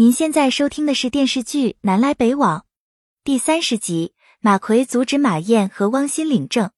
[0.00, 2.60] 您现在收听的是电视剧《南来北往》
[3.24, 4.14] 第三十集。
[4.38, 6.70] 马奎阻止马燕和汪鑫领证。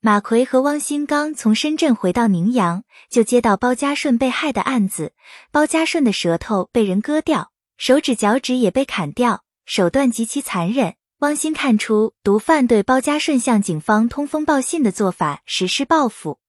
[0.00, 5.12] 马奎和汪鑫刚从深圳回到宁阳，就接到包家顺被害的案子。
[5.52, 10.96] 包家顺的舌头被人割掉，手指、脚趾也被砍掉，手段极其残忍。
[11.18, 16.40] 汪鑫看出毒贩对包家顺向警方通风报信的做法实施报复。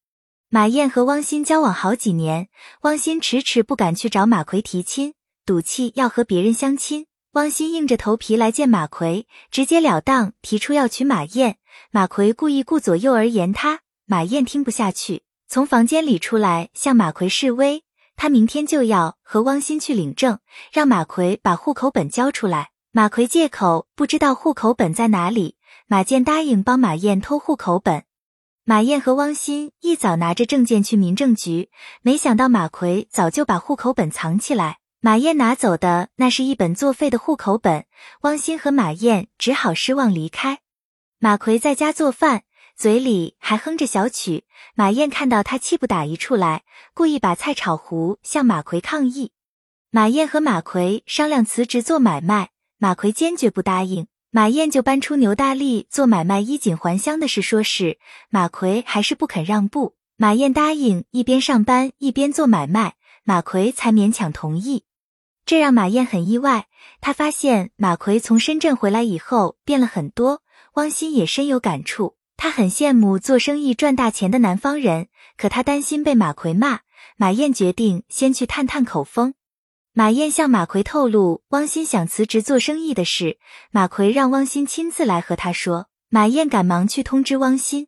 [0.50, 2.50] 马燕和汪鑫交往好几年，
[2.82, 5.14] 汪鑫迟迟不敢去找马奎提亲。
[5.48, 11.56] 赌气要和别人相亲，汪鑫硬着头皮来见马奎，直截了当提出要娶马燕。
[11.90, 17.86] 马奎故意顾左右而言他，马燕听不下去，从房间里出来向马奎示威。
[18.18, 20.40] 他明天就要和汪鑫去领证，
[20.74, 22.72] 让马奎把户口本交出来。
[22.92, 25.56] 马奎借口不知道户口本在哪里，
[25.88, 28.04] 马健答应帮马燕偷户口本。
[28.66, 31.70] 马燕和汪鑫一早拿着证件去民政局，
[32.02, 34.80] 没想到马奎早就把户口本藏起来。
[35.08, 37.86] 马燕拿走的那是一本作废的户口本，
[38.24, 40.60] 汪鑫和马燕只好失望离开。
[41.18, 42.44] 马奎在家做饭，
[42.76, 44.44] 嘴里还哼着小曲。
[44.76, 49.32] 马燕看到他气不打一处来，故意把菜炒糊，向马奎抗议。
[49.92, 54.08] 马燕和马奎商量辞职做买卖，马奎坚决不答应。
[54.32, 57.98] 马燕就搬出牛大力做买卖衣锦还乡的事说事，
[58.30, 59.96] 马奎还是不肯让步。
[60.18, 64.84] 马燕答应一边上班一边做买卖，马奎才勉强同意。
[65.48, 66.68] 这让马燕很意外，
[67.00, 70.44] 她发现马奎从深圳回来以后变了很多。
[70.74, 76.82] 汪鑫也深有感触，他很羡慕做生意赚大钱的南方人，可他担心被马奎骂。
[77.16, 79.36] 马燕决定先去探探口风。
[79.94, 83.40] 马燕向马奎透露汪鑫想辞职做生意的事，
[83.72, 85.88] 马奎让汪鑫亲自来和他说。
[86.10, 87.88] 马燕赶忙去通知汪鑫，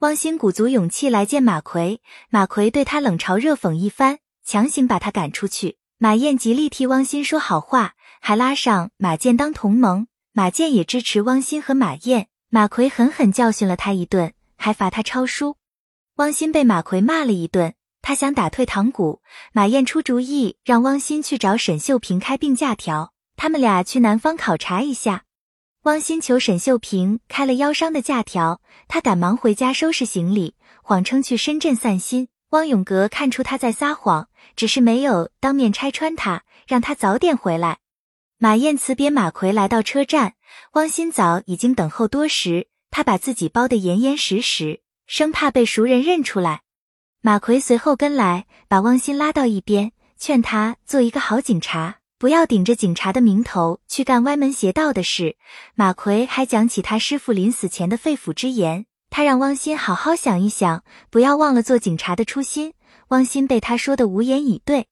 [0.00, 5.76] 汪鑫鼓足勇气来见马奎，马奎对他冷嘲热讽一番，强行把他赶出去。
[6.00, 10.06] 马燕极力替汪鑫说好话，还拉上马健当同盟。
[10.30, 12.28] 马健也支持汪鑫和马燕。
[12.50, 15.56] 马奎狠狠教训了他一顿，还罚他抄书。
[16.14, 19.22] 汪鑫被马奎骂了一顿，他想打退堂鼓。
[19.52, 25.24] 马燕出主意让汪鑫去找沈秀平开病假条，他们俩去南方考察一下。
[25.82, 32.28] 汪鑫求沈秀平开了腰伤的假条，他赶忙回家收拾行李，谎称去深圳散心。
[32.50, 37.78] 汪永革看出他在撒谎，只是没有当面拆穿他，让他早点回来。
[38.38, 40.34] 马燕辞别马奎来到车站，
[40.72, 46.62] 汪鑫早已经等候多时，他把自己包得严严实实，生怕被熟人认出来。
[47.20, 55.36] 马奎随后跟来，把汪鑫拉到一边，劝他做一个好警察，不要顶着警察的名头去干歪门邪道的事。
[55.74, 58.86] 马奎还讲起他师傅临死前的肺腑之言。
[59.10, 62.74] 他让汪鑫好好想一想，不要忘了做警察的初心。
[63.08, 64.86] 汪鑫被他说的无言以对。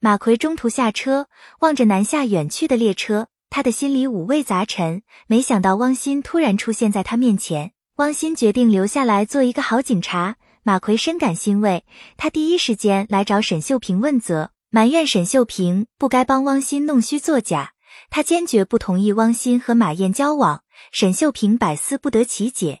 [0.00, 1.28] 马奎中途下车，
[1.60, 5.02] 望着南下远去的列车，他的心里五味杂陈。
[5.26, 10.36] 没想到汪鑫突然出现在他面前，汪鑫决定留下来做一个好警察。
[10.62, 11.84] 马奎深感欣慰，
[12.16, 17.72] 他第一时间来找沈秀平问责，埋怨沈秀平不该帮汪鑫弄虚作假。
[18.10, 22.80] 他坚决不同意汪鑫和马燕交往，沈秀平百思不得其解。